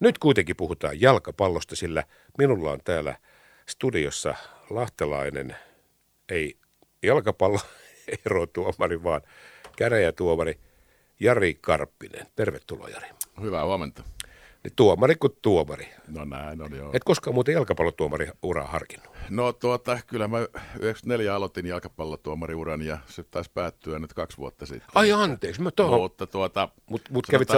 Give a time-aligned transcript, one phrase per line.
[0.00, 2.04] Nyt kuitenkin puhutaan jalkapallosta, sillä
[2.38, 3.16] minulla on täällä
[3.68, 4.34] studiossa
[4.70, 5.56] lahtelainen,
[6.28, 6.58] ei
[7.02, 7.60] jalkapallo
[8.26, 9.20] erotuomari, vaan
[9.76, 10.60] käräjätuomari
[11.20, 12.26] Jari Karppinen.
[12.36, 13.08] Tervetuloa Jari.
[13.40, 14.02] Hyvää huomenta.
[14.64, 15.88] Niin tuomari kuin tuomari.
[16.08, 16.90] No näin on joo.
[16.92, 19.08] Et koskaan muuten jalkapallotuomari uraa harkinnut?
[19.30, 20.38] No tuota, kyllä mä
[20.80, 24.90] 94 aloitin jalkapallotuomariuran ja se taisi päättyä nyt kaksi vuotta sitten.
[24.94, 26.00] Ai anteeksi, mä tohon.
[26.00, 26.68] Mutta tuota...
[26.90, 27.56] Mut, mut kävit sä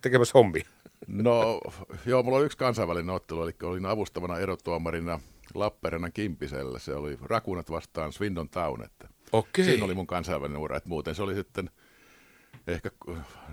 [0.00, 0.64] tekemässä hommia?
[1.06, 1.60] No
[2.06, 5.20] joo, mulla oli yksi kansainvälinen ottelu, eli olin avustavana erotuomarina
[5.54, 6.78] Lappeenrannan Kimpisellä.
[6.78, 8.84] Se oli Rakunat vastaan Swindon Town.
[8.84, 9.64] Että Okei.
[9.64, 11.70] Siinä oli mun kansainvälinen ura, että muuten se oli sitten
[12.66, 12.90] ehkä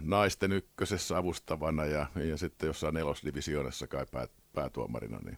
[0.01, 5.19] naisten ykkösessä avustavana ja, ja sitten jossain nelosdivisioonassa kai pää, päätuomarina.
[5.25, 5.37] Niin.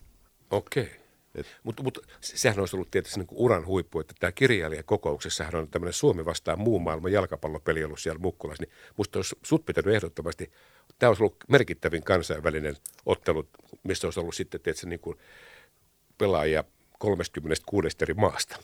[0.51, 1.04] Okei.
[1.63, 6.25] Mutta mut, sehän olisi ollut tietysti niin uran huippu, että tämä kirjailijakokouksessahan on tämmöinen Suomi
[6.25, 10.51] vastaan muun maailman jalkapallopeli ollut siellä Mukkulassa, niin musta olisi sut pitänyt ehdottomasti,
[10.99, 13.47] tämä olisi ollut merkittävin kansainvälinen ottelu,
[13.83, 15.17] missä olisi ollut sitten tietysti niin kuin
[16.17, 16.63] pelaajia
[16.99, 18.57] 36 eri maasta.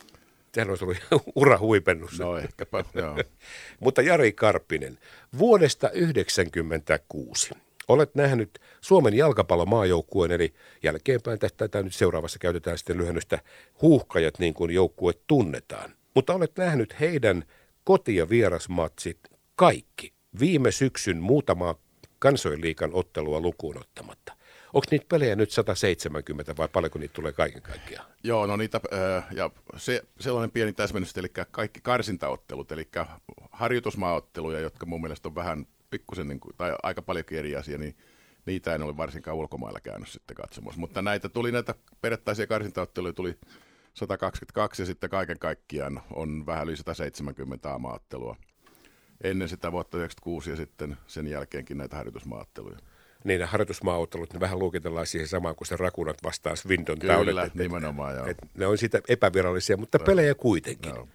[0.53, 0.97] Sehän olisi ollut
[1.35, 2.19] ura huipennus.
[2.19, 3.17] No ehkäpä, joo.
[3.79, 4.97] Mutta Jari Karppinen,
[5.37, 7.51] vuodesta 1996
[7.87, 13.39] olet nähnyt Suomen jalkapallomaajoukkueen, eli jälkeenpäin tätä nyt seuraavassa käytetään sitten lyhennystä
[13.81, 15.95] huuhkajat, niin kuin joukkue tunnetaan.
[16.15, 17.43] Mutta olet nähnyt heidän
[17.83, 19.19] koti- ja vierasmatsit
[19.55, 21.75] kaikki viime syksyn muutamaa
[22.19, 22.61] kansojen
[22.93, 24.33] ottelua lukuun ottamatta.
[24.73, 28.05] Onko niitä pelejä nyt 170 vai paljonko niitä tulee kaiken kaikkiaan?
[28.23, 28.81] Joo, no niitä,
[29.31, 32.87] ja se, sellainen pieni täsmennys, eli kaikki karsintaottelut, eli
[33.51, 37.95] harjoitusmaaotteluja, jotka mun mielestä on vähän pikkusen, niin kuin, tai aika paljonkin eri asia, niin
[38.45, 40.79] niitä en ole varsinkaan ulkomailla käynyt sitten katsomassa.
[40.79, 43.39] Mutta näitä tuli näitä periaatteisia karsintaotteluja tuli
[43.93, 48.35] 122 ja sitten kaiken kaikkiaan on vähän yli 170 maaottelua
[49.23, 52.77] ennen sitä vuotta 1996 ja sitten sen jälkeenkin näitä harjoitusmaatteluja
[53.23, 58.15] niin harjoitusmaaottelut, ne vähän luokitellaan siihen samaan kuin se rakunat vastaan Swindon Kyllä, et, nimenomaan
[58.15, 58.25] joo.
[58.25, 60.03] Et ne on sitä epävirallisia, mutta no.
[60.03, 60.95] pelejä kuitenkin.
[60.95, 61.07] No.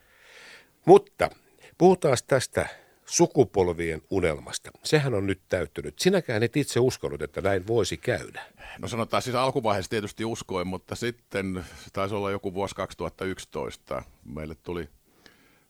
[0.86, 1.30] Mutta
[1.78, 2.68] puhutaan tästä
[3.06, 4.70] sukupolvien unelmasta.
[4.84, 5.98] Sehän on nyt täyttynyt.
[5.98, 8.42] Sinäkään et itse uskonut, että näin voisi käydä.
[8.78, 14.02] No sanotaan siis alkuvaiheessa tietysti uskoin, mutta sitten taisi olla joku vuosi 2011.
[14.24, 14.89] Meille tuli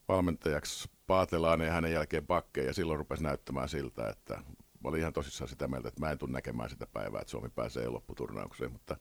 [0.08, 5.12] valmentajaksi Paatelainen ja hänen jälkeen Pakke ja silloin rupesi näyttämään siltä, että mä olin ihan
[5.12, 8.96] tosissaan sitä mieltä, että mä en tule näkemään sitä päivää, että Suomi pääsee lopputurnaukseen, mutta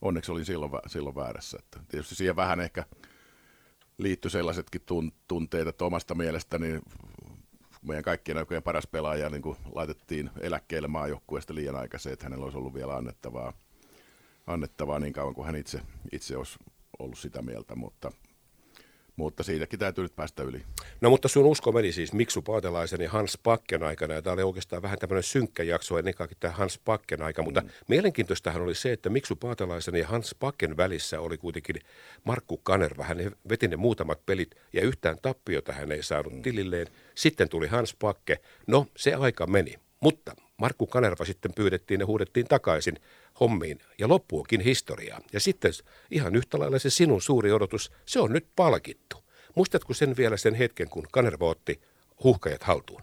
[0.00, 1.58] onneksi olin silloin, silloin väärässä.
[1.60, 2.84] Että tietysti siihen vähän ehkä
[3.98, 4.82] liittyi sellaisetkin
[5.28, 6.80] tunteet, että omasta mielestäni
[7.82, 12.58] meidän kaikkien aikojen paras pelaaja niin kuin laitettiin eläkkeelle maajoukkueesta liian aikaisin, että hänellä olisi
[12.58, 13.52] ollut vielä annettavaa,
[14.46, 15.80] annettavaa niin kauan kuin hän itse,
[16.12, 16.58] itse olisi
[16.98, 18.12] ollut sitä mieltä, mutta
[19.16, 20.62] mutta siitäkin täytyy nyt päästä yli.
[21.00, 24.42] No mutta sun usko meni siis Miksu Paatelaisen ja Hans Pakken aikana, ja tämä oli
[24.42, 27.68] oikeastaan vähän tämmöinen synkkä jakso ennen kaikkea tämä Hans Pakken aika, mutta mm.
[27.88, 31.76] mielenkiintoistahan oli se, että Miksu Paatelaisen ja Hans Pakken välissä oli kuitenkin
[32.24, 33.04] Markku Kanerva.
[33.04, 36.42] Hän veti ne muutamat pelit ja yhtään tappiota hän ei saanut mm.
[36.42, 36.86] tililleen.
[37.14, 38.38] Sitten tuli Hans Pakke.
[38.66, 42.96] No, se aika meni, mutta Markku Kanerva sitten pyydettiin ja huudettiin takaisin
[43.40, 45.20] hommiin ja loppuukin historiaa.
[45.32, 45.72] Ja sitten
[46.10, 49.16] ihan yhtä lailla se sinun suuri odotus, se on nyt palkittu.
[49.54, 51.80] Muistatko sen vielä sen hetken, kun Kanerva otti
[52.24, 53.02] huhkajat haltuun?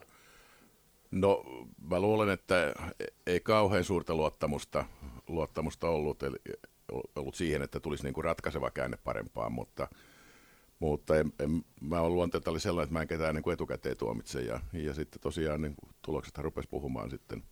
[1.11, 1.43] No
[1.89, 2.73] mä luulen, että
[3.27, 4.85] ei kauhean suurta luottamusta,
[5.27, 6.37] luottamusta ollut, eli
[7.15, 9.87] ollut siihen, että tulisi niin kuin ratkaiseva käänne parempaan, mutta,
[10.79, 13.97] mutta en, en, mä olen luonteelta oli sellainen, että mä en ketään niin kuin etukäteen
[13.97, 17.43] tuomitse ja, ja sitten tosiaan niin tulokset rupesi puhumaan sitten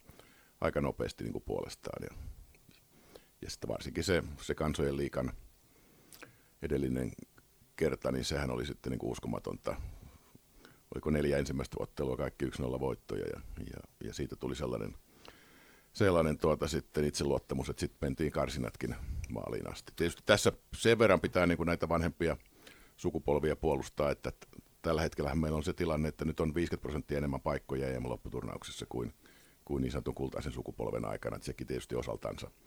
[0.62, 2.18] aika nopeasti niin kuin puolestaan ja,
[3.42, 5.32] ja sitten varsinkin se, se kansojen liikan
[6.62, 7.12] edellinen
[7.76, 9.82] kerta, niin sehän oli sitten niin kuin uskomatonta.
[10.96, 14.96] Oliko neljä ensimmäistä ottelua, kaikki 1-0 voittoja ja, ja, ja, siitä tuli sellainen,
[15.94, 18.96] sellainen tuota sitten itseluottamus, että sitten mentiin karsinatkin
[19.30, 19.94] maaliin asti.
[19.96, 22.38] Tietysti tässä sen verran pitää niin kuin näitä vanhempia
[22.98, 24.32] sukupolvia puolustaa, että
[24.82, 29.14] tällä hetkellä meillä on se tilanne, että nyt on 50 prosenttia enemmän paikkoja EM-lopputurnauksessa kuin,
[29.66, 32.52] kuin niin sanotun kultaisen sukupolven aikana, että sekin tietysti osaltansa–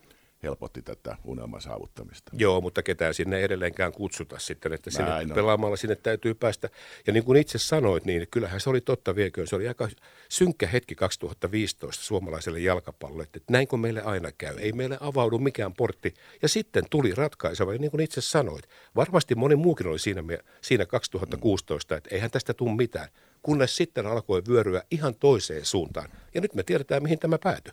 [0.42, 2.32] helpotti tätä unelman saavuttamista.
[2.34, 6.68] Joo, mutta ketään sinne edelleenkään kutsuta sitten, että sinne Näin pelaamalla sinne täytyy päästä.
[7.06, 9.46] Ja niin kuin itse sanoit, niin kyllähän se oli totta vieköön.
[9.46, 9.88] Se oli aika
[10.28, 14.56] synkkä hetki 2015 suomalaiselle jalkapallolle, että näinkö meille aina käy.
[14.58, 16.14] Ei meille avaudu mikään portti.
[16.42, 20.22] Ja sitten tuli ratkaiseva, ja niin kuin itse sanoit, varmasti moni muukin oli siinä,
[20.60, 23.08] siinä 2016, että eihän tästä tule mitään.
[23.42, 26.08] Kunnes sitten alkoi vyöryä ihan toiseen suuntaan.
[26.34, 27.72] Ja nyt me tiedetään, mihin tämä päätyi.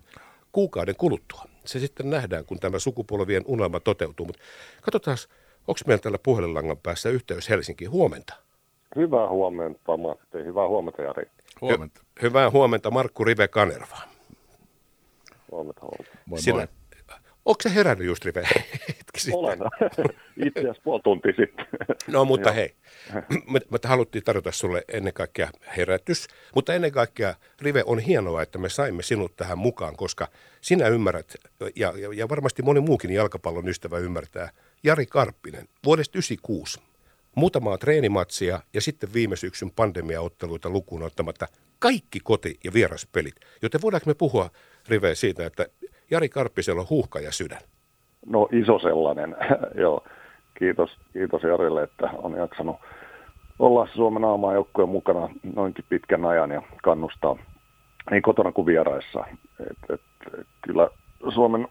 [0.57, 4.25] Kuukauden kuluttua se sitten nähdään, kun tämä sukupolvien unelma toteutuu.
[4.25, 4.42] Mutta
[4.81, 5.18] katsotaan,
[5.68, 8.33] onko meillä tällä puhelinlangan päässä yhteys Helsinki huomenta?
[8.95, 10.38] Hyvää huomenta, Matti.
[10.38, 11.25] Hyvää huomenta, Jari.
[11.62, 12.01] Huomenta.
[12.01, 13.98] Hy- hyvää huomenta, Markku Rive Kanerva.
[15.51, 16.18] Huomenta, huomenta.
[16.25, 16.68] Moi, Sinä, moi.
[17.48, 18.48] Onko se herännyt just Rive
[18.88, 19.40] hetki sitten?
[19.40, 19.60] Olen.
[20.46, 21.66] Itse asiassa puoli tuntia sitten.
[22.08, 22.76] No mutta hei,
[23.30, 28.58] me, me haluttiin tarjota sulle ennen kaikkea herätys, mutta ennen kaikkea Rive on hienoa, että
[28.58, 30.28] me saimme sinut tähän mukaan, koska
[30.62, 31.36] sinä ymmärrät,
[31.76, 34.50] ja, ja, ja varmasti moni muukin jalkapallon ystävä ymmärtää,
[34.84, 36.80] Jari Karppinen, vuodesta 96,
[37.36, 41.48] muutamaa treenimatsia ja sitten viime syksyn pandemiaotteluita lukuun ottamatta
[41.80, 43.36] kaikki koti- ja vieraspelit.
[43.62, 44.50] Joten voidaanko me puhua,
[44.88, 45.66] Rive, siitä, että
[46.12, 47.62] Jari Karppisella on huuhka ja sydän?
[48.25, 49.36] No iso sellainen,
[49.83, 50.04] joo.
[50.59, 52.75] Kiitos, kiitos Jarille, että on jaksanut
[53.59, 57.36] olla Suomen aamajoukkojen mukana noinkin pitkän ajan ja kannustaa
[58.12, 59.25] niin kotona kuin vieraissa.
[59.59, 60.01] Et, et,
[60.39, 60.89] et, kyllä
[61.33, 61.68] Suomen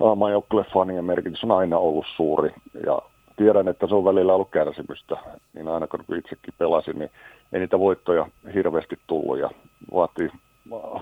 [0.00, 2.50] aamajoukkueelle fanien merkitys on aina ollut suuri
[2.86, 3.02] ja
[3.36, 5.16] tiedän, että se on välillä ollut kärsimystä,
[5.54, 7.10] niin aina kun itsekin pelasin, niin
[7.52, 9.50] ei niitä voittoja hirveästi tullut ja
[9.94, 10.30] vaatii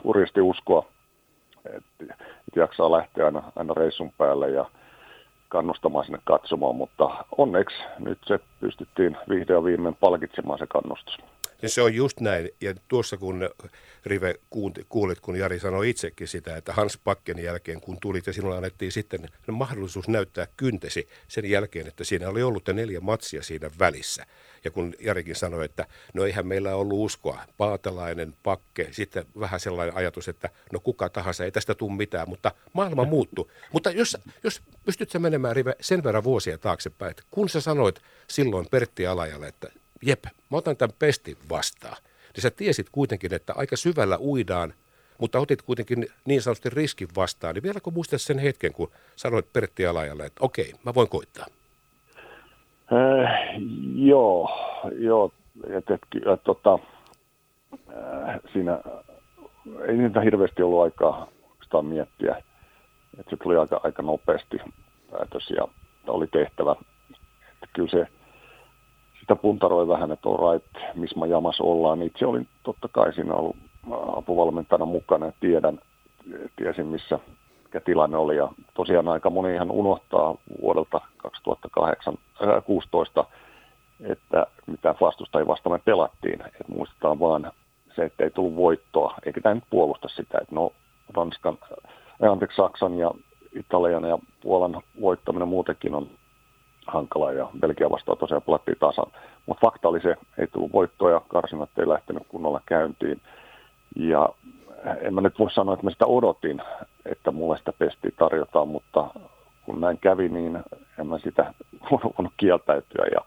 [0.05, 0.87] hurjasti uskoa,
[1.77, 2.15] että
[2.57, 4.65] jaksaa lähteä aina, aina reissun päälle ja
[5.49, 11.19] kannustamaan sinne katsomaan, mutta onneksi nyt se pystyttiin vihdoin viimein palkitsemaan se kannustus.
[11.63, 12.51] Ja se on just näin.
[12.61, 13.51] Ja tuossa kun
[14.07, 14.35] Rive
[14.89, 18.93] kuulit, kun Jari sanoi itsekin sitä, että Hans Pakken jälkeen kun tulit ja sinulle annettiin
[18.93, 24.27] sitten mahdollisuus näyttää kyntesi sen jälkeen, että siinä oli ollut neljä matsia siinä välissä.
[24.65, 29.97] Ja kun Jarikin sanoi, että no eihän meillä ollut uskoa, paatalainen, pakke, sitten vähän sellainen
[29.97, 33.51] ajatus, että no kuka tahansa, ei tästä tule mitään, mutta maailma muuttuu.
[33.73, 38.01] Mutta jos, jos pystyt sä menemään Rive sen verran vuosia taaksepäin, että kun sä sanoit
[38.29, 39.69] silloin Pertti Alajalle, että
[40.03, 41.97] jep, mä otan tämän pestin vastaan.
[42.35, 44.75] Niin sä tiesit kuitenkin, että aika syvällä uidaan,
[45.19, 47.55] mutta otit kuitenkin niin sanotusti riskin vastaan.
[47.55, 51.47] Niin vieläkö muistat sen hetken, kun sanoit Pertti Alajalle, että okei, mä voin koittaa?
[52.93, 53.31] Äh,
[53.95, 54.51] joo,
[54.99, 55.33] joo.
[55.69, 56.01] Et, et,
[56.35, 56.79] et, tota,
[57.73, 58.81] äh, siinä
[59.89, 61.29] ei niitä hirveästi ollut aikaa
[61.83, 62.37] miettiä.
[63.19, 64.57] Et se tuli aika, aika nopeasti
[65.11, 65.69] päätös ja
[66.07, 66.77] oli tehtävä.
[67.63, 68.07] Et kyllä se
[69.27, 72.03] sitä puntaroi vähän, että on right, missä jamas ollaan.
[72.03, 73.57] Itse olin totta kai siinä ollut
[74.17, 75.79] apuvalmentajana mukana ja tiedän,
[76.57, 77.19] tiesin missä
[77.65, 78.37] mikä tilanne oli.
[78.37, 83.25] Ja tosiaan aika moni ihan unohtaa vuodelta 2016,
[84.05, 86.41] että mitä vastustajia vastaan me pelattiin.
[86.41, 87.53] Et muistetaan vaan
[87.97, 90.73] se, että ei tullut voittoa, eikä tämä nyt puolusta sitä, että no
[91.15, 91.59] Ranskan,
[92.31, 93.11] anteeksi, Saksan ja
[93.53, 96.09] Italian ja Puolan voittaminen muutenkin on
[96.87, 99.07] hankala ja Belgia vastaan tosiaan pelattiin tasan.
[99.47, 103.21] Mutta fakta oli se, ei tullut voittoa ja karsinat ei lähtenyt kunnolla käyntiin.
[103.97, 104.29] Ja
[105.01, 106.63] en mä nyt voi sanoa, että mä sitä odotin,
[107.07, 109.11] että mulle sitä pestiä tarjotaan, mutta
[109.65, 110.63] kun näin kävi, niin
[110.99, 111.55] en mä sitä
[111.91, 113.21] voinut kieltäytyä ja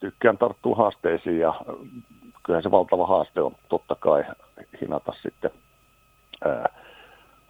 [0.00, 1.54] tykkään tarttua haasteisiin ja
[2.42, 4.24] kyllähän se valtava haaste on totta kai
[4.80, 5.50] hinata sitten
[6.44, 6.68] ää,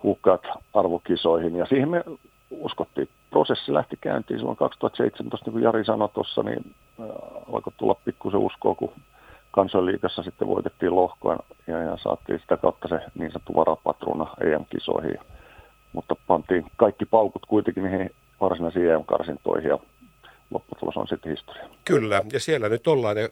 [0.02, 0.42] hukkaat
[0.74, 2.04] arvokisoihin ja siihen me
[2.50, 3.08] uskottiin.
[3.32, 6.74] Prosessi lähti käyntiin silloin 2017, niin kuin Jari sanoi tuossa, niin
[7.52, 8.92] alkoi tulla pikkusen uskoa, kun
[9.50, 15.18] kansanliikassa sitten voitettiin lohkoa ja, ja saatiin sitä kautta se niin sanottu varapatruna EM-kisoihin.
[15.92, 19.78] Mutta pantiin kaikki paukut kuitenkin niihin varsinaisiin EM-karsintoihin ja
[20.50, 21.68] lopputulos on sitten historia.
[21.84, 23.28] Kyllä, ja siellä nyt ollaan ja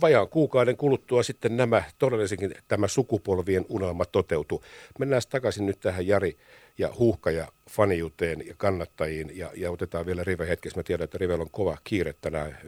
[0.00, 4.64] vajaan kuukauden kuluttua sitten nämä todellisenkin tämä sukupolvien unelma toteutuu.
[4.98, 6.36] Mennään takaisin nyt tähän Jari
[6.78, 10.78] ja Huuhka ja fanijuteen ja kannattajiin ja, ja otetaan vielä Rive hetkessä.
[10.78, 12.58] Mä tiedän, että Rivellä on kova kiire tänään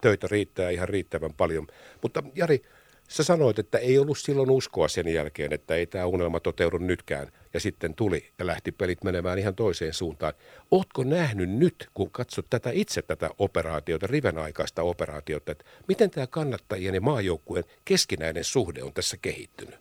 [0.00, 1.66] töitä riittää ihan riittävän paljon.
[2.02, 2.62] Mutta Jari,
[3.10, 7.28] sä sanoit, että ei ollut silloin uskoa sen jälkeen, että ei tämä unelma toteudu nytkään.
[7.54, 10.32] Ja sitten tuli ja lähti pelit menemään ihan toiseen suuntaan.
[10.70, 16.26] Ootko nähnyt nyt, kun katsot tätä itse tätä operaatiota, riven aikaista operaatiota, että miten tämä
[16.26, 19.78] kannattajien ja maajoukkueen keskinäinen suhde on tässä kehittynyt?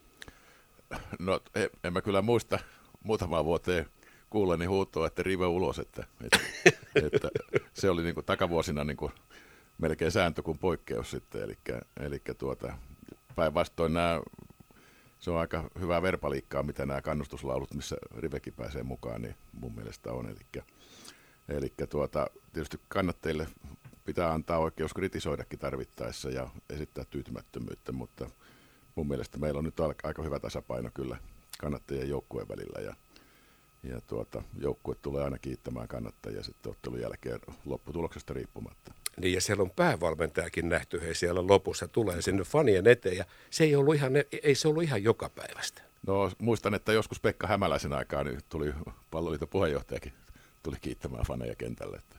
[1.20, 2.60] No en, en mä kyllä muista
[3.04, 3.86] muutamaa vuoteen
[4.30, 6.40] kuulleni huutoa, että rive ulos, että, että,
[7.06, 7.30] että
[7.74, 9.12] se oli niin kuin takavuosina niin kuin
[9.78, 11.58] melkein sääntö kuin poikkeus sitten, eli,
[12.00, 12.74] eli tuota,
[13.36, 14.22] päinvastoin nämä,
[15.20, 20.14] se on aika hyvää verbaliikkaa, mitä nämä kannustuslaulut, missä Rivekin pääsee mukaan, niin mun mielestä
[20.14, 20.64] on, eli,
[21.50, 23.48] eli tuota, tietysti kannattajille
[24.06, 28.30] pitää antaa oikeus kritisoidakin tarvittaessa ja esittää tyytymättömyyttä, mutta
[28.96, 31.18] mun mielestä meillä on nyt aika hyvä tasapaino kyllä
[31.60, 32.96] kannattajien joukkueen välillä ja,
[33.84, 38.94] ja tuota, joukkue tulee aina kiittämään kannattajia sitten ottelun jälkeen lopputuloksesta riippumatta.
[39.20, 43.64] Niin ja siellä on päävalmentajakin nähty, he siellä lopussa tulee sinne fanien eteen ja se
[43.64, 45.82] ei ollut ihan, ei se ollut ihan joka päivästä.
[46.08, 48.74] No muistan, että joskus Pekka Hämäläisen aikaan niin tuli
[49.12, 50.14] palloliiton puheenjohtajakin
[50.64, 51.98] tuli kiittämään faneja kentälle.
[51.98, 52.19] Että.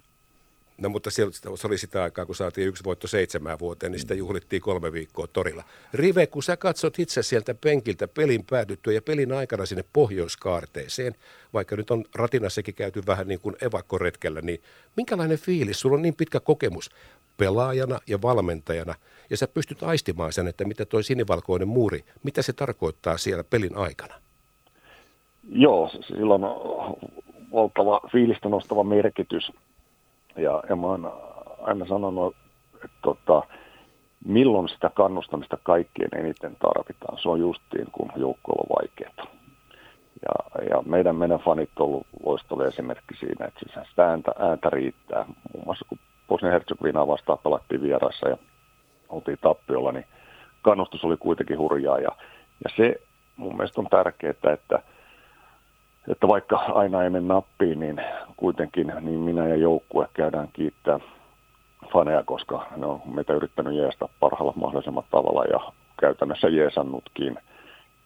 [0.80, 4.14] No mutta se, se oli sitä aikaa, kun saatiin yksi voitto seitsemään vuoteen, niin sitä
[4.14, 5.64] juhlittiin kolme viikkoa torilla.
[5.94, 11.14] Rive, kun sä katsot itse sieltä penkiltä pelin päätyttyä ja pelin aikana sinne pohjoiskaarteeseen,
[11.52, 14.62] vaikka nyt on ratinassakin käyty vähän niin kuin evakkoretkellä, niin
[14.96, 15.80] minkälainen fiilis?
[15.80, 16.90] Sulla on niin pitkä kokemus
[17.36, 18.94] pelaajana ja valmentajana,
[19.30, 23.76] ja sä pystyt aistimaan sen, että mitä toi sinivalkoinen muuri, mitä se tarkoittaa siellä pelin
[23.76, 24.14] aikana?
[25.48, 26.96] Joo, silloin on
[27.52, 29.52] valtava fiilistä nostava merkitys.
[30.36, 31.12] Ja, ja mä oon
[31.62, 32.36] aina sanonut,
[32.74, 33.42] että tota,
[34.24, 37.18] milloin sitä kannustamista kaikkien eniten tarvitaan.
[37.18, 39.40] Se on justiin, kun joukkueella on vaikeaa.
[40.22, 45.24] Ja, ja meidän, meidän fanit on ollut loistava esimerkki siinä, että sitä ääntä, ääntä riittää.
[45.52, 48.36] Muun muassa kun Bosnia-Herzegovinaa vastaan pelattiin vierassa ja
[49.08, 50.06] oltiin tappiolla, niin
[50.62, 51.98] kannustus oli kuitenkin hurjaa.
[51.98, 52.10] Ja,
[52.64, 52.94] ja se
[53.36, 54.82] mun mielestä on tärkeää, että, että
[56.28, 58.00] vaikka aina ei mene nappiin, niin
[58.36, 61.00] kuitenkin niin minä ja joukkue käydään kiittää
[61.92, 67.38] faneja, koska ne on meitä yrittänyt jeesta parhaalla mahdollisimman tavalla ja käytännössä jeesannutkin.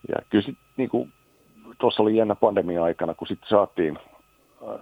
[0.09, 1.13] Ja kyllä sit, niin kuin,
[1.79, 3.99] tuossa oli jännä pandemia-aikana, kun sitten saatiin
[4.69, 4.81] äh,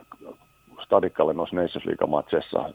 [0.84, 2.72] Stadikalle noissa Nations League-matseissa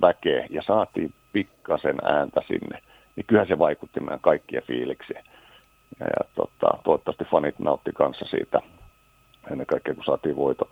[0.00, 2.82] väkeä ja saatiin pikkasen ääntä sinne,
[3.16, 5.24] niin kyllähän se vaikutti meidän kaikkien fiiliksiin.
[6.00, 8.60] Ja, ja tota, toivottavasti fanit nautti kanssa siitä,
[9.50, 10.70] ennen kaikkea kun saatiin voitot,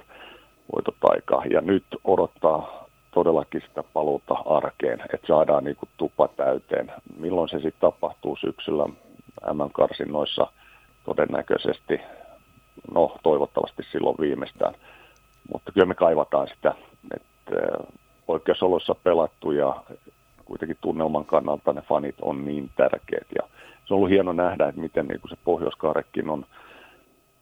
[0.75, 1.43] voitot aikaa.
[1.51, 6.93] Ja nyt odottaa todellakin sitä paluuta arkeen, että saadaan niin kuin tupa täyteen.
[7.19, 8.87] Milloin se sitten tapahtuu syksyllä
[9.53, 10.47] M-karsinnoissa
[11.05, 12.01] todennäköisesti,
[12.95, 14.75] no toivottavasti silloin viimeistään.
[15.53, 16.75] Mutta kyllä me kaivataan sitä,
[17.15, 17.61] että
[18.27, 19.83] poikkeusoloissa pelattu ja
[20.45, 23.27] kuitenkin tunnelman kannalta ne fanit on niin tärkeät.
[23.35, 23.49] Ja
[23.85, 26.47] se on ollut hieno nähdä, että miten niin kuin se Pohjoiskaarekin on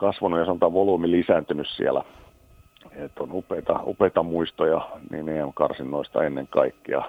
[0.03, 2.03] kasvanut ja sanotaan volyymi lisääntynyt siellä.
[2.93, 7.03] Että on upeita, upeita muistoja niin EM-karsinnoista ennen kaikkea,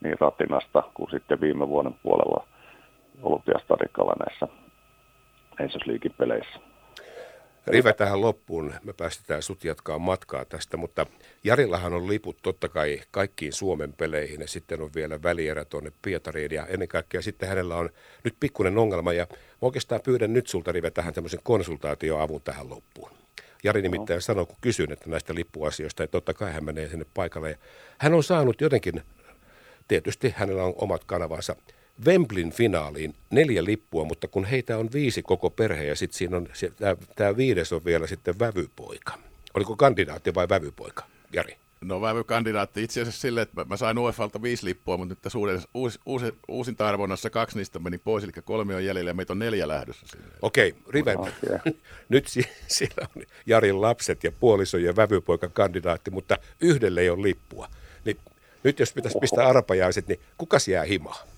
[0.00, 2.46] niin Ratinasta kuin sitten viime vuoden puolella
[3.22, 4.48] Olympiastadikalla näissä
[6.18, 6.73] peleissä.
[7.66, 11.06] Rive tähän loppuun, me päästetään sut jatkaa matkaa tästä, mutta
[11.44, 16.50] Jarillahan on liput totta kai kaikkiin Suomen peleihin ja sitten on vielä välierä tuonne Pietariin
[16.50, 17.90] ja ennen kaikkea sitten hänellä on
[18.24, 23.10] nyt pikkuinen ongelma ja mä oikeastaan pyydän nyt sulta Rive tähän tämmöisen konsultaatioavun tähän loppuun.
[23.64, 24.20] Jari nimittäin no.
[24.20, 27.50] sanoi, kun kysyn että näistä lippuasioista, että totta kai hän menee sinne paikalle.
[27.50, 27.56] Ja
[27.98, 29.02] hän on saanut jotenkin,
[29.88, 31.56] tietysti hänellä on omat kanavansa,
[32.06, 36.48] Wemblin finaaliin neljä lippua, mutta kun heitä on viisi koko perhe ja sitten siinä on,
[37.16, 39.18] tämä viides on vielä sitten vävypoika.
[39.54, 41.56] Oliko kandidaatti vai vävypoika, Jari?
[41.80, 45.68] No vävykandidaatti itse asiassa silleen, että mä sain UEFalta viisi lippua, mutta nyt tässä uusi,
[45.74, 49.38] uusi, uusi, uusinta arvonnassa kaksi niistä meni pois, eli kolme on jäljellä ja meitä on
[49.38, 50.06] neljä lähdössä.
[50.42, 51.14] Okei, okay, Rive,
[52.08, 52.26] nyt
[52.66, 57.68] siellä on Jarin lapset ja puoliso ja vävypoika kandidaatti, mutta yhdelle ei ole lippua.
[58.04, 58.16] Niin
[58.62, 61.33] nyt jos pitäisi pistää arpajaiset, niin kuka jää himaan?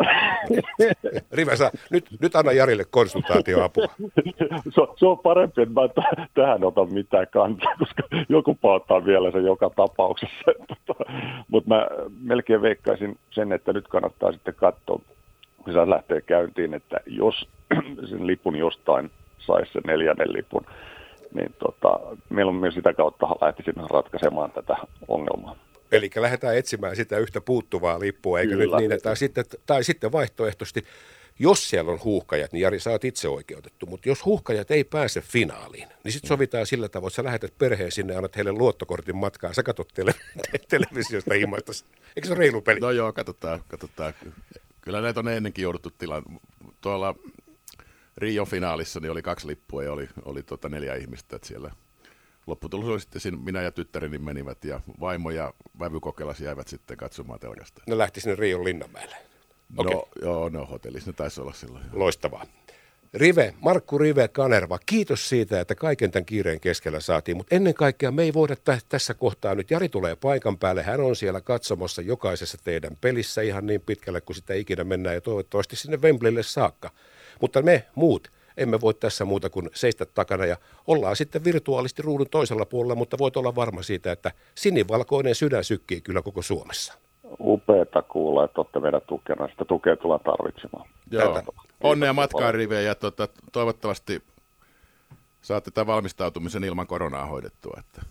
[1.32, 3.86] Rivesa, nyt, nyt anna Jarille konsultaatioapua.
[4.74, 9.30] se, se on parempi, että mä t- tähän otan mitään kantaa, koska joku paottaa vielä
[9.30, 10.52] se joka tapauksessa.
[11.50, 11.86] Mutta mä
[12.20, 15.00] melkein veikkaisin sen, että nyt kannattaa sitten katsoa,
[15.64, 17.48] kun se lähtee käyntiin, että jos
[18.10, 20.66] sen lipun jostain saisi sen neljännen lipun,
[21.34, 24.76] niin tota, myös sitä kautta lähtisin ratkaisemaan tätä
[25.08, 25.56] ongelmaa.
[25.92, 28.76] Eli lähdetään etsimään sitä yhtä puuttuvaa lippua, eikö Kyllä.
[28.76, 30.84] nyt niin, että sitten, tai sitten vaihtoehtoisesti,
[31.38, 35.20] jos siellä on huuhkajat, niin Jari, sä oot itse oikeutettu, mutta jos huuhkajat ei pääse
[35.20, 39.16] finaaliin, niin sitten sovitaan sillä tavoin, että sä lähetät perheen sinne ja annat heille luottokortin
[39.16, 40.14] matkaan, sä katsot tele-
[40.68, 41.72] televisiosta himaista.
[42.16, 42.80] Eikö se ole reilu peli?
[42.80, 44.14] No joo, katsotaan, katsotaan.
[44.80, 46.22] Kyllä näitä on ennenkin jouduttu tilaan.
[46.80, 47.14] Tuolla
[48.16, 51.70] Rio finaalissa niin oli kaksi lippua ja oli, oli tota neljä ihmistä, että siellä
[52.50, 57.40] lopputulos oli sitten siinä, minä ja tyttäreni menivät ja vaimo ja vävykokelas jäivät sitten katsomaan
[57.40, 57.82] telkasta.
[57.86, 59.16] Ne lähti sinne Rion Linnanmäelle.
[59.76, 59.94] Okay.
[59.94, 61.84] No joo, no hotellissa ne taisi olla silloin.
[61.92, 62.46] Loistavaa.
[63.14, 68.10] Rive, Markku Rive Kanerva, kiitos siitä, että kaiken tämän kiireen keskellä saatiin, mutta ennen kaikkea
[68.10, 72.02] me ei voida t- tässä kohtaa nyt, Jari tulee paikan päälle, hän on siellä katsomassa
[72.02, 76.90] jokaisessa teidän pelissä ihan niin pitkälle kuin sitä ikinä mennään ja toivottavasti sinne Wembleylle saakka.
[77.40, 82.30] Mutta me muut, emme voi tässä muuta kuin seistä takana ja ollaan sitten virtuaalisesti ruudun
[82.30, 86.94] toisella puolella, mutta voit olla varma siitä, että sinivalkoinen sydän sykkii kyllä koko Suomessa.
[87.40, 89.48] Upeeta kuulla, että olette meidän tukena.
[89.48, 90.88] Sitä tukea tullaan tarvitsemaan.
[91.10, 91.34] Joo.
[91.34, 91.52] Tätä.
[91.82, 94.22] Onnea matkaan riveen ja tuota, toivottavasti
[95.42, 97.76] saatte tämän valmistautumisen ilman koronaa hoidettua.
[97.78, 98.02] Että.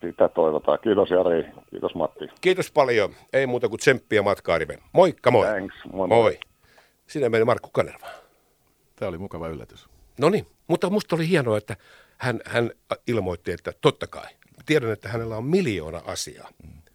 [0.00, 0.78] Sitä toivotaan.
[0.82, 2.24] Kiitos Jari, kiitos Matti.
[2.40, 3.14] Kiitos paljon.
[3.32, 4.78] Ei muuta kuin tsemppiä matkaa Rive.
[4.92, 5.46] Moikka moi.
[5.46, 5.74] Thanks.
[5.92, 6.08] Moi.
[6.08, 6.38] moi.
[7.06, 8.06] Sinä meni Markku Kanerva.
[8.98, 9.88] Tämä oli mukava yllätys.
[10.18, 11.76] No niin, mutta musta oli hienoa, että
[12.18, 12.70] hän, hän
[13.06, 14.28] ilmoitti, että totta kai.
[14.66, 16.48] Tiedän, että hänellä on miljoona asiaa.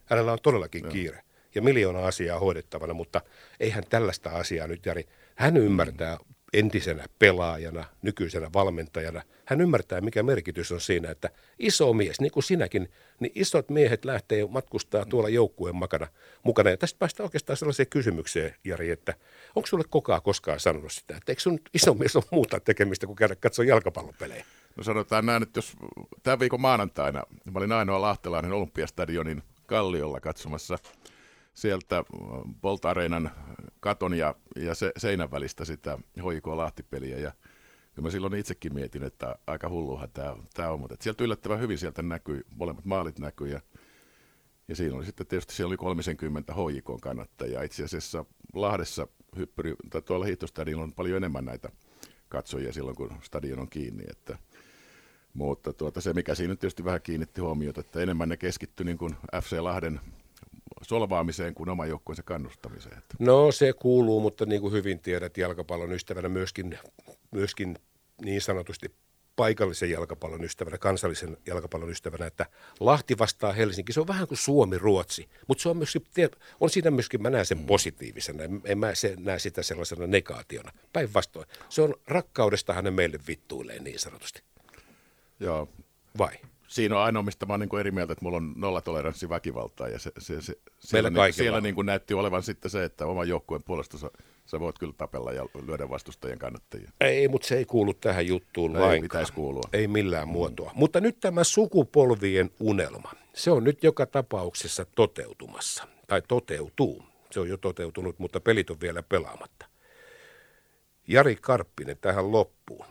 [0.06, 1.24] Hänellä on todellakin kiire
[1.56, 3.22] ja miljoona asiaa hoidettavana, mutta
[3.60, 5.06] eihän tällaista asiaa nyt, Jari.
[5.36, 6.18] Hän ymmärtää
[6.54, 9.22] entisenä pelaajana, nykyisenä valmentajana.
[9.46, 11.30] Hän ymmärtää, mikä merkitys on siinä, että
[11.60, 16.08] iso mies, niin kuin sinäkin, niin isot miehet lähtee matkustaa tuolla joukkueen mukana.
[16.44, 16.70] mukana.
[16.70, 19.14] Ja tästä päästään oikeastaan sellaiseen kysymykseen, Jari, että
[19.56, 23.16] onko sulle kokaa koskaan sanonut sitä, että eikö sun iso mies ole muuta tekemistä kuin
[23.16, 24.46] käydä katsoa jalkapallopelejä?
[24.76, 25.74] No sanotaan näin, että jos
[26.24, 30.78] tämän viikon maanantaina, mä olin ainoa lahtelainen Olympiastadionin kalliolla katsomassa
[31.54, 32.04] sieltä
[32.62, 33.32] Bolt Areenan
[33.80, 37.32] katon ja, ja se, seinän välistä sitä HIK Lahtipeliä ja
[37.96, 41.78] kyllä mä silloin itsekin mietin, että aika hulluhan tämä, tämä on, mutta sieltä yllättävän hyvin
[41.78, 43.62] sieltä näkyi, molemmat maalit näkyi ja,
[44.68, 47.64] ja siinä oli sitten tietysti siellä oli 30 HIK kannattajaa.
[47.64, 49.08] Itse asiassa Lahdessa
[49.38, 51.70] hyppyri, tai tuolla hiihtostadionilla on paljon enemmän näitä
[52.30, 54.38] katsojia silloin, kun stadion on kiinni, että
[55.34, 59.16] mutta tuota, se, mikä siinä tietysti vähän kiinnitti huomiota, että enemmän ne keskittyi niin kuin
[59.42, 60.00] FC Lahden
[60.86, 63.02] solvaamiseen kuin oman joukkueensa kannustamiseen.
[63.20, 66.80] No se kuuluu, mutta niin kuin hyvin tiedät jalkapallon ystävänä myöskin,
[67.32, 67.78] myöskin
[68.26, 68.96] niin sanotusti
[69.36, 72.46] paikallisen jalkapallon ystävänä, kansallisen jalkapallon ystävänä, että
[72.80, 73.94] Lahti vastaa Helsinki.
[73.94, 76.04] Se on vähän kuin Suomi-Ruotsi, mutta se on, myöskin,
[76.60, 77.66] on siinä myöskin, mä näen sen mm.
[77.66, 80.72] positiivisena, en mä se, näe sitä sellaisena negaationa.
[80.94, 84.44] Päinvastoin, se on rakkaudesta ne meille vittuilee niin sanotusti.
[85.40, 85.70] Joo.
[86.18, 86.34] Vai?
[86.74, 90.00] Siinä on ainoa, mistä mä oon niin eri mieltä, että mulla on nollatoleranssi väkivaltaa ja
[90.00, 93.64] se, se, se, siellä, niin, siellä niin kuin näytti olevan sitten se, että oman joukkueen
[93.64, 94.12] puolesta sä,
[94.46, 96.92] sä voit kyllä tapella ja lyödä vastustajien kannattajia.
[97.02, 99.02] Ei, mutta se ei kuulu tähän juttuun ei lainkaan.
[99.02, 99.64] pitäisi kuulua.
[99.74, 100.32] Ei millään mm.
[100.32, 100.72] muotoa.
[100.76, 105.88] Mutta nyt tämä sukupolvien unelma, se on nyt joka tapauksessa toteutumassa.
[106.08, 107.04] Tai toteutuu.
[107.32, 109.66] Se on jo toteutunut, mutta pelit on vielä pelaamatta.
[111.08, 112.86] Jari Karppinen tähän loppuun.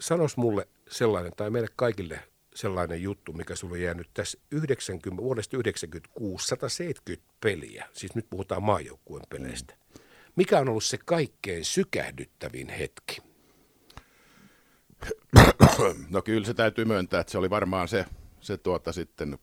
[0.00, 2.20] Sanos mulle sellainen, tai meille kaikille
[2.58, 8.62] sellainen juttu, mikä sulle on jäänyt tässä 90, vuodesta 96, 170 peliä, siis nyt puhutaan
[8.62, 9.74] maajoukkueen peleistä.
[10.36, 13.22] Mikä on ollut se kaikkein sykähdyttävin hetki?
[16.10, 18.04] No kyllä se täytyy myöntää, että se oli varmaan se,
[18.40, 19.38] se tuota sitten,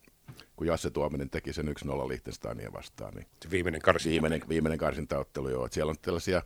[0.56, 3.14] kun Jasse Tuominen teki sen 1-0 Liechtensteinia vastaan.
[3.14, 4.12] Niin se viimeinen karsinta.
[4.12, 5.66] Viimeinen, viimeinen karsintaottelu, joo.
[5.66, 6.42] Että siellä on tällaisia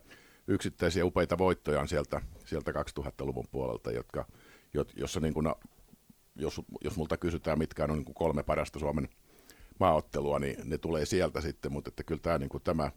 [0.46, 4.26] yksittäisiä upeita voittoja sieltä, sieltä 2000-luvun puolelta, jotka,
[4.96, 5.46] jossa niin kuin
[6.36, 9.08] jos, jos multa kysytään, mitkä on niin kuin kolme parasta Suomen
[9.80, 12.90] maaottelua, niin ne tulee sieltä sitten, mutta että kyllä tämä, niin kuin tämä,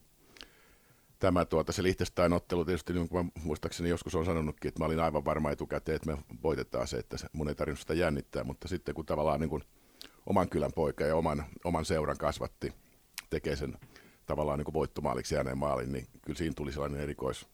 [1.20, 5.00] tämä tuota, se Liechtenstein ottelu tietysti, niin kuin muistaakseni joskus on sanonutkin, että mä olin
[5.00, 8.96] aivan varma etukäteen, että me voitetaan se, että mun ei tarvinnut sitä jännittää, mutta sitten
[8.96, 9.64] kun tavallaan niin kuin
[10.26, 12.74] oman kylän poika ja oman, oman seuran kasvatti,
[13.30, 13.78] tekee sen
[14.26, 17.46] tavallaan niin kuin voittomaaliksi jääneen maalin, niin kyllä siinä tuli sellainen erikois,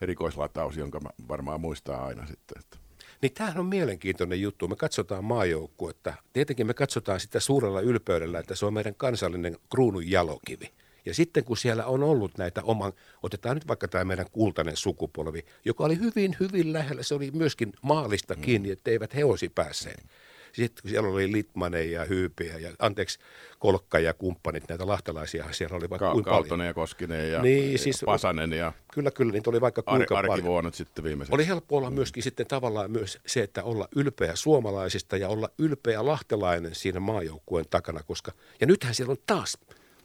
[0.00, 2.58] erikoislataus, jonka mä varmaan muistaa aina sitten.
[2.60, 2.87] Että.
[3.22, 4.68] Niin tämähän on mielenkiintoinen juttu.
[4.68, 6.14] Me katsotaan maajoukkuetta.
[6.32, 10.70] Tietenkin me katsotaan sitä suurella ylpeydellä, että se on meidän kansallinen kruunun jalokivi.
[11.06, 15.44] Ja sitten kun siellä on ollut näitä oman, otetaan nyt vaikka tämä meidän kultainen sukupolvi,
[15.64, 20.04] joka oli hyvin, hyvin lähellä, se oli myöskin maalista kiinni, että eivät he olisi päässeet.
[20.52, 23.18] Sitten kun siellä oli Litmanen ja Hyypiä ja anteeksi
[23.58, 26.60] Kolkka ja kumppanit, näitä lahtalaisia siellä oli vaikka Ka- kuinka paljon.
[26.60, 30.72] ja Koskinen ja niin, siis, Pasanen ja Kyllä, kyllä, niitä oli vaikka kuinka Ar- paljon.
[30.72, 31.34] sitten viimeiseksi.
[31.34, 36.06] Oli helppo olla myöskin sitten tavallaan myös se, että olla ylpeä suomalaisista ja olla ylpeä
[36.06, 39.58] lahtelainen siinä maajoukkueen takana, koska ja nythän siellä on taas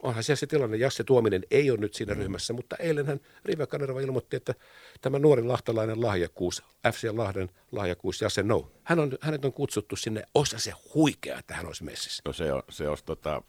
[0.03, 2.19] onhan siellä se tilanne, Jasse Tuominen ei ole nyt siinä mm.
[2.19, 4.55] ryhmässä, mutta eilenhän Rive Kanerva ilmoitti, että
[5.01, 6.63] tämä nuori lahtalainen lahjakkuus,
[6.93, 11.53] FC Lahden lahjakkuus, Jasse No, hän on, hänet on kutsuttu sinne, osa se huikea, että
[11.53, 12.21] hän olisi messissä.
[12.25, 13.41] No se on, se olisi tota,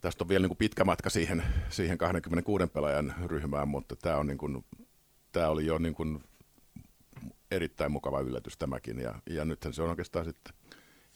[0.00, 4.26] tästä on vielä niin kuin pitkä matka siihen, siihen 26 pelaajan ryhmään, mutta tämä, on
[4.26, 4.64] niin kuin,
[5.32, 6.24] tämä oli jo niin kuin
[7.50, 10.54] erittäin mukava yllätys tämäkin, ja, ja nythän se on oikeastaan sitten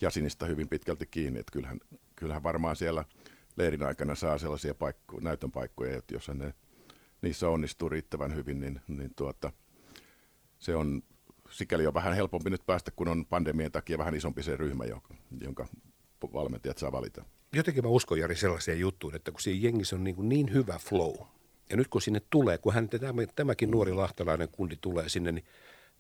[0.01, 1.81] Jasinista hyvin pitkälti kiinni, että kyllähän,
[2.17, 3.05] kyllähän varmaan siellä–
[3.57, 6.55] leirin aikana saa sellaisia paikko, näytön paikkoja, että jos ne
[7.23, 9.53] niissä onnistuu riittävän hyvin, niin, niin tuota,
[10.59, 11.03] se on
[11.51, 15.15] sikäli on vähän helpompi nyt päästä, kun on pandemian takia vähän isompi se ryhmä, jonka,
[15.41, 15.67] jonka
[16.33, 17.25] valmentajat saa valita.
[17.53, 21.15] Jotenkin mä uskon Jari sellaiseen juttuun, että kun siinä jengissä on niin, niin hyvä flow,
[21.71, 22.89] ja nyt kun sinne tulee, kun hän,
[23.35, 25.45] tämäkin nuori lahtalainen kundi tulee sinne, niin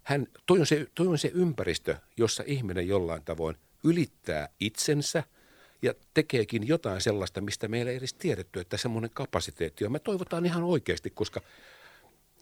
[0.02, 5.24] hän, toi, on se, toi on se ympäristö, jossa ihminen jollain tavoin ylittää itsensä–
[5.82, 9.92] ja tekeekin jotain sellaista, mistä meillä ei edes tiedetty, että semmoinen kapasiteetti on.
[9.92, 11.40] Me toivotaan ihan oikeasti, koska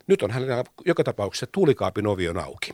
[0.07, 2.71] nyt on hänellä joka tapauksessa tuulikaapin ovi on auki.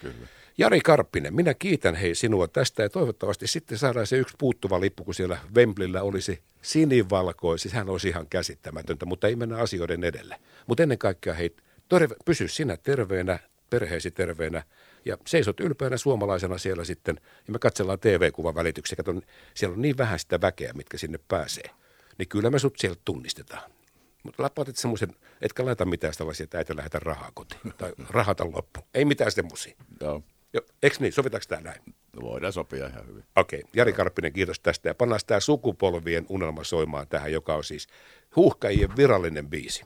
[0.00, 0.26] Kyllä.
[0.58, 5.04] Jari Karppinen, minä kiitän hei sinua tästä ja toivottavasti sitten saadaan se yksi puuttuva lippu,
[5.04, 7.62] kun siellä Wembleyllä olisi sinivalkoisi.
[7.62, 10.40] Siis hän olisi ihan käsittämätöntä, mutta ei mennä asioiden edelle.
[10.66, 11.56] Mutta ennen kaikkea hei,
[11.88, 13.38] terve, pysy sinä terveenä,
[13.70, 14.62] perheesi terveenä
[15.04, 19.22] Ja seisot ylpeänä suomalaisena siellä sitten, ja me katsellaan TV-kuvan välityksiä, katon,
[19.54, 21.70] siellä on niin vähän sitä väkeä, mitkä sinne pääsee.
[22.18, 23.70] Niin kyllä me sut sieltä tunnistetaan.
[24.22, 28.80] Mutta lapautit semmoisen, etkä laita mitään sellaisia, että äiti lähetä rahaa kotiin tai rahata loppu.
[28.94, 29.76] Ei mitään semmoisia.
[30.00, 30.22] Joo.
[30.52, 31.12] Jo, eikö niin?
[31.12, 31.80] Sovitaanko tämä näin?
[32.12, 33.24] No voidaan sopia ihan hyvin.
[33.36, 33.60] Okei.
[33.60, 33.70] Okay.
[33.74, 34.88] Jari Karppinen, kiitos tästä.
[34.88, 37.86] Ja pannaan tämä sukupolvien unelma soimaan tähän, joka on siis
[38.36, 39.84] huuhkajien virallinen biisi.